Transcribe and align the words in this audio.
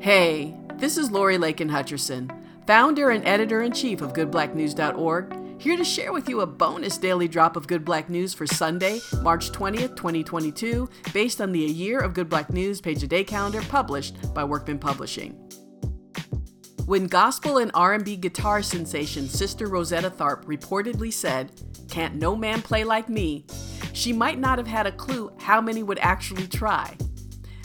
Hey, 0.00 0.54
this 0.74 0.98
is 0.98 1.10
Lori 1.10 1.38
Lakin 1.38 1.68
Hutcherson, 1.68 2.30
founder 2.66 3.10
and 3.10 3.26
editor 3.26 3.62
in 3.62 3.72
chief 3.72 4.02
of 4.02 4.12
GoodBlackNews.org, 4.12 5.60
here 5.60 5.76
to 5.76 5.84
share 5.84 6.12
with 6.12 6.28
you 6.28 6.42
a 6.42 6.46
bonus 6.46 6.98
daily 6.98 7.26
drop 7.26 7.56
of 7.56 7.66
Good 7.66 7.84
Black 7.84 8.08
News 8.10 8.34
for 8.34 8.46
Sunday, 8.46 9.00
March 9.22 9.50
20th, 9.50 9.96
2022, 9.96 10.88
based 11.12 11.40
on 11.40 11.50
the 11.50 11.64
A 11.64 11.68
Year 11.68 11.98
of 11.98 12.14
Good 12.14 12.28
Black 12.28 12.52
News 12.52 12.80
page 12.80 13.02
a 13.02 13.08
day 13.08 13.24
calendar 13.24 13.62
published 13.62 14.32
by 14.34 14.44
Workman 14.44 14.78
Publishing. 14.78 15.32
When 16.84 17.06
gospel 17.08 17.58
and 17.58 17.72
R&B 17.74 18.16
guitar 18.16 18.62
sensation 18.62 19.28
Sister 19.28 19.66
Rosetta 19.66 20.10
Tharpe 20.10 20.44
reportedly 20.44 21.12
said, 21.12 21.50
"Can't 21.90 22.14
no 22.14 22.36
man 22.36 22.62
play 22.62 22.84
like 22.84 23.08
me," 23.08 23.44
she 23.92 24.12
might 24.12 24.38
not 24.38 24.58
have 24.58 24.68
had 24.68 24.86
a 24.86 24.92
clue 24.92 25.32
how 25.38 25.60
many 25.60 25.82
would 25.82 25.98
actually 26.00 26.46
try. 26.46 26.96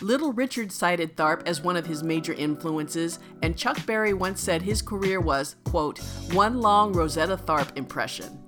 Little 0.00 0.32
Richard 0.32 0.70
cited 0.70 1.16
Tharpe 1.16 1.46
as 1.46 1.62
one 1.62 1.76
of 1.76 1.86
his 1.86 2.02
major 2.02 2.32
influences, 2.32 3.18
and 3.42 3.56
Chuck 3.56 3.84
Berry 3.86 4.12
once 4.12 4.40
said 4.40 4.62
his 4.62 4.82
career 4.82 5.20
was, 5.20 5.56
quote, 5.64 5.98
one 6.32 6.60
long 6.60 6.92
Rosetta 6.92 7.36
Tharpe 7.36 7.76
impression. 7.76 8.40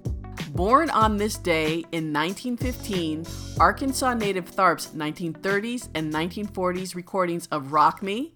Born 0.51 0.91
on 0.91 1.17
this 1.17 1.37
day 1.37 1.85
in 1.93 2.13
1915, 2.13 3.27
Arkansas 3.61 4.15
native 4.15 4.51
Tharpe's 4.51 4.89
1930s 4.89 5.89
and 5.95 6.13
1940s 6.13 6.95
recordings 6.95 7.47
of 7.49 7.73
Rock 7.73 8.03
Me, 8.03 8.36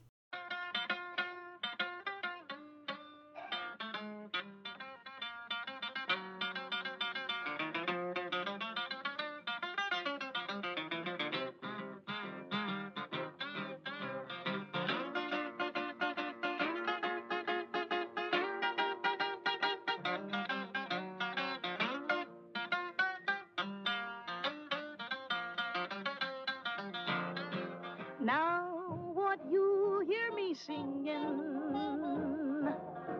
Now, 28.22 28.98
what 29.14 29.40
you 29.50 30.04
hear 30.06 30.30
me 30.34 30.54
singing, 30.54 31.06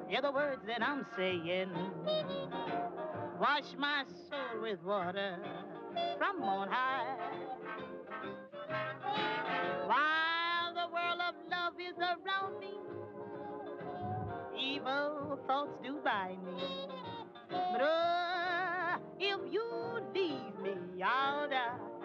hear 0.08 0.20
the 0.20 0.30
words 0.30 0.60
that 0.66 0.82
I'm 0.82 1.06
saying. 1.16 1.70
Wash 3.40 3.74
my 3.78 4.04
soul 4.28 4.60
with 4.60 4.82
water 4.84 5.38
from 6.18 6.42
on 6.42 6.68
high. 6.68 7.16
While 9.86 10.74
the 10.74 10.92
world 10.92 11.20
of 11.26 11.34
love 11.50 11.80
is 11.80 11.96
around 11.96 12.60
me, 12.60 12.74
evil 14.60 15.38
thoughts 15.46 15.78
do 15.82 15.98
by 16.04 16.36
me. 16.44 16.88
But 17.48 17.80
uh, 17.80 18.98
if 19.18 19.40
you 19.50 19.64
leave 20.14 20.60
me, 20.62 21.02
I'll 21.02 21.48
die. 21.48 21.99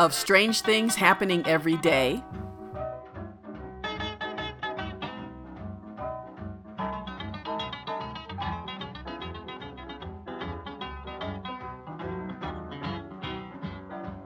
Of 0.00 0.14
strange 0.14 0.62
things 0.62 0.94
happening 0.94 1.46
every 1.46 1.76
day, 1.76 2.22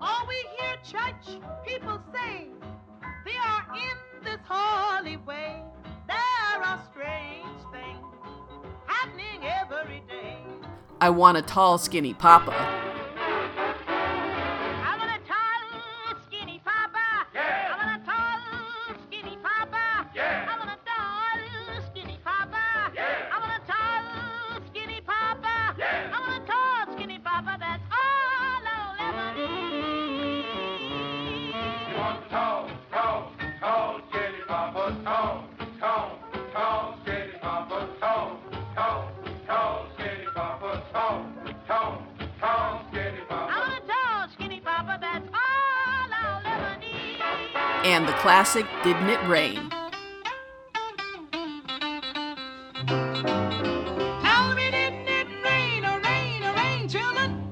All 0.00 0.24
we 0.28 0.46
hear 0.56 0.76
church 0.84 1.40
people 1.66 2.00
say, 2.12 2.46
they 3.24 3.36
are 3.44 3.66
in 3.74 4.22
this 4.22 4.38
holy 4.46 5.16
way. 5.16 5.60
There 6.06 6.62
are 6.62 6.80
strange 6.92 7.60
things 7.72 8.06
happening 8.86 9.42
every 9.42 10.04
day. 10.06 10.36
I 11.00 11.10
want 11.10 11.36
a 11.36 11.42
tall, 11.42 11.78
skinny 11.78 12.14
papa. 12.14 12.93
And 47.84 48.08
the 48.08 48.12
classic 48.14 48.64
Didn't 48.82 49.10
It 49.10 49.22
Rain? 49.28 49.68
Tell 54.22 54.54
me, 54.54 54.70
didn't 54.70 55.06
it 55.06 55.28
rain, 55.44 55.84
oh, 55.84 56.00
rain, 56.02 56.42
oh, 56.44 56.54
rain, 56.56 56.88
children? 56.88 57.50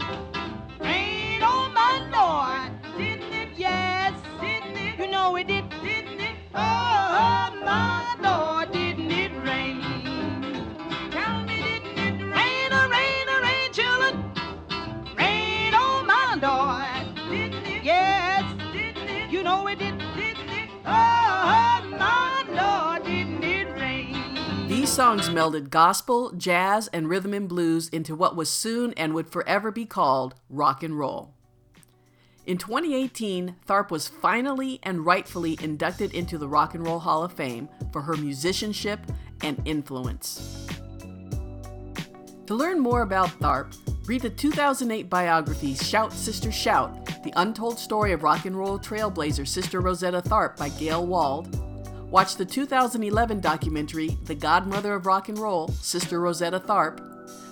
Rain, 0.81 1.42
on 1.42 1.75
my 1.75 2.09
noy 2.10 2.72
yes 3.59 4.15
you 4.98 5.06
know 5.10 5.37
it 5.37 5.47
did 5.48 5.65
oh, 6.54 7.53
my 7.62 8.16
Lord, 8.22 8.72
didn't 8.72 9.10
it? 9.10 9.32
Rain 9.44 9.82
tell 11.10 11.42
me 11.42 11.62
didn't 11.62 11.98
it 11.98 12.25
rain 12.25 12.72
a 12.72 12.88
rain 12.88 13.28
or 13.28 13.42
rain 13.42 13.71
chillin' 13.71 14.16
rain 15.15 15.75
on 15.75 16.06
my 16.06 16.38
door 16.41 17.03
didn't 17.31 17.66
it 17.66 17.84
yes, 17.84 18.44
didn't 18.72 19.09
it? 19.09 19.31
You 19.31 19.42
know 19.42 19.66
it 19.69 19.78
did, 19.78 19.91
These 24.69 24.91
songs 24.91 25.28
melded 25.28 25.70
gospel, 25.70 26.32
jazz, 26.32 26.88
and 26.88 27.09
rhythm 27.09 27.32
and 27.34 27.48
blues 27.48 27.88
into 27.88 28.15
what 28.15 28.37
was 28.37 28.50
soon 28.50 28.92
and 28.94 29.15
would 29.15 29.31
forever 29.31 29.71
be 29.71 29.87
called 29.87 30.34
rock 30.50 30.82
and 30.82 30.98
roll. 30.98 31.34
In 32.44 32.59
2018, 32.59 33.54
Tharpe 33.66 33.92
was 33.92 34.09
finally 34.09 34.81
and 34.82 35.06
rightfully 35.06 35.56
inducted 35.62 36.12
into 36.12 36.37
the 36.37 36.48
Rock 36.48 36.75
and 36.75 36.84
Roll 36.84 36.98
Hall 36.98 37.22
of 37.22 37.32
Fame 37.32 37.69
for 37.92 38.03
her 38.03 38.16
musicianship 38.16 38.98
and 39.42 39.62
influence. 39.65 40.66
To 42.47 42.54
learn 42.54 42.81
more 42.81 43.03
about 43.03 43.28
Tharpe, 43.38 43.76
read 44.06 44.22
the 44.22 44.31
2008 44.31 45.09
biography 45.09 45.75
Shout 45.75 46.12
Sister 46.12 46.50
Shout 46.50 47.02
The 47.22 47.33
Untold 47.37 47.78
Story 47.78 48.10
of 48.10 48.25
Rock 48.25 48.47
and 48.47 48.56
Roll 48.56 48.81
Trailblazer 48.81 49.47
Sister 49.47 49.81
Rosetta 49.81 50.21
Tharpe 50.21 50.56
by 50.56 50.71
Gayle 50.71 51.06
Wald. 51.06 51.56
Watch 52.10 52.34
the 52.34 52.44
2011 52.44 53.41
documentary 53.41 54.19
The 54.25 54.34
Godmother 54.34 54.94
of 54.94 55.06
Rock 55.06 55.28
and 55.28 55.38
Roll 55.38 55.69
Sister 55.69 56.21
Rosetta 56.21 56.59
Tharpe. 56.59 57.00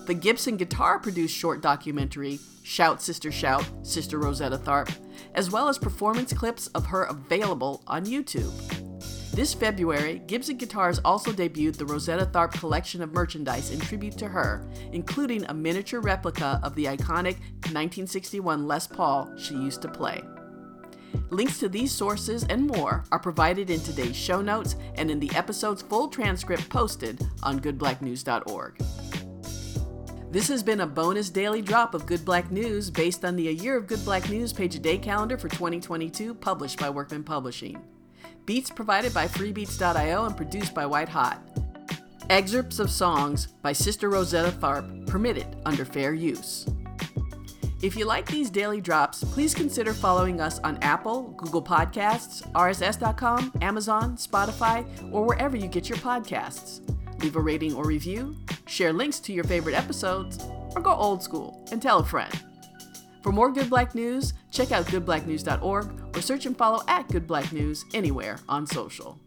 The 0.06 0.14
Gibson 0.14 0.56
guitar 0.56 0.98
produced 0.98 1.36
short 1.36 1.60
documentary 1.62 2.40
Shout 2.64 3.00
Sister 3.00 3.30
Shout 3.30 3.64
Sister 3.82 4.18
Rosetta 4.18 4.58
Tharpe, 4.58 4.92
as 5.36 5.52
well 5.52 5.68
as 5.68 5.78
performance 5.78 6.32
clips 6.32 6.66
of 6.68 6.86
her 6.86 7.04
available 7.04 7.82
on 7.86 8.06
YouTube. 8.06 8.89
This 9.40 9.54
February, 9.54 10.20
Gibson 10.26 10.58
Guitars 10.58 10.98
also 11.02 11.32
debuted 11.32 11.78
the 11.78 11.86
Rosetta 11.86 12.26
Tharpe 12.26 12.52
collection 12.60 13.00
of 13.00 13.14
merchandise 13.14 13.70
in 13.70 13.80
tribute 13.80 14.18
to 14.18 14.28
her, 14.28 14.68
including 14.92 15.46
a 15.46 15.54
miniature 15.54 16.02
replica 16.02 16.60
of 16.62 16.74
the 16.74 16.84
iconic 16.84 17.38
1961 17.72 18.66
Les 18.66 18.86
Paul 18.86 19.32
she 19.38 19.54
used 19.54 19.80
to 19.80 19.88
play. 19.88 20.20
Links 21.30 21.58
to 21.58 21.70
these 21.70 21.90
sources 21.90 22.44
and 22.50 22.66
more 22.66 23.02
are 23.12 23.18
provided 23.18 23.70
in 23.70 23.80
today's 23.80 24.14
show 24.14 24.42
notes 24.42 24.76
and 24.96 25.10
in 25.10 25.18
the 25.18 25.34
episode's 25.34 25.80
full 25.80 26.08
transcript 26.08 26.68
posted 26.68 27.26
on 27.42 27.60
goodblacknews.org. 27.60 28.76
This 30.30 30.48
has 30.48 30.62
been 30.62 30.82
a 30.82 30.86
bonus 30.86 31.30
daily 31.30 31.62
drop 31.62 31.94
of 31.94 32.04
Good 32.04 32.26
Black 32.26 32.50
News 32.50 32.90
based 32.90 33.24
on 33.24 33.36
the 33.36 33.48
A 33.48 33.52
Year 33.52 33.78
of 33.78 33.86
Good 33.86 34.04
Black 34.04 34.28
News 34.28 34.52
page 34.52 34.74
a 34.74 34.78
day 34.78 34.98
calendar 34.98 35.38
for 35.38 35.48
2022 35.48 36.34
published 36.34 36.78
by 36.78 36.90
Workman 36.90 37.24
Publishing. 37.24 37.82
Beats 38.46 38.70
provided 38.70 39.14
by 39.14 39.26
freebeats.io 39.28 40.24
and 40.24 40.36
produced 40.36 40.74
by 40.74 40.86
White 40.86 41.08
Hot. 41.08 41.40
Excerpts 42.28 42.78
of 42.78 42.90
songs 42.90 43.48
by 43.62 43.72
Sister 43.72 44.08
Rosetta 44.08 44.50
Tharpe 44.52 45.06
permitted 45.06 45.56
under 45.66 45.84
fair 45.84 46.14
use. 46.14 46.66
If 47.82 47.96
you 47.96 48.04
like 48.04 48.26
these 48.26 48.50
daily 48.50 48.80
drops, 48.80 49.24
please 49.24 49.54
consider 49.54 49.94
following 49.94 50.40
us 50.40 50.58
on 50.60 50.76
Apple, 50.82 51.34
Google 51.36 51.62
Podcasts, 51.62 52.42
RSS.com, 52.52 53.52
Amazon, 53.62 54.16
Spotify, 54.16 54.86
or 55.12 55.24
wherever 55.24 55.56
you 55.56 55.66
get 55.66 55.88
your 55.88 55.98
podcasts. 55.98 56.80
Leave 57.22 57.36
a 57.36 57.40
rating 57.40 57.74
or 57.74 57.84
review, 57.84 58.36
share 58.66 58.92
links 58.92 59.18
to 59.20 59.32
your 59.32 59.44
favorite 59.44 59.74
episodes, 59.74 60.38
or 60.74 60.82
go 60.82 60.92
old 60.92 61.22
school 61.22 61.66
and 61.72 61.80
tell 61.80 62.00
a 62.00 62.04
friend. 62.04 62.32
For 63.22 63.32
more 63.32 63.50
Good 63.50 63.70
Black 63.70 63.94
News, 63.94 64.34
check 64.50 64.72
out 64.72 64.86
goodblacknews.org 64.86 65.99
or 66.14 66.20
search 66.20 66.46
and 66.46 66.56
follow 66.56 66.82
at 66.88 67.08
Good 67.08 67.26
Black 67.26 67.52
News 67.52 67.84
anywhere 67.94 68.38
on 68.48 68.66
social. 68.66 69.18